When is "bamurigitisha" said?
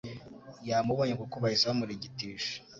1.69-2.53